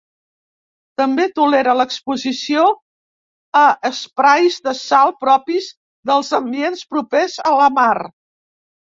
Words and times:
També 0.99 1.25
tolera 1.39 1.73
l'exposició 1.79 2.63
a 3.63 3.65
esprais 3.89 4.57
de 4.69 4.73
sal 4.79 5.13
propis 5.25 5.67
dels 6.11 6.33
ambients 6.39 6.81
propers 6.95 7.37
a 7.51 7.53
la 7.61 7.69
mar. 7.77 7.93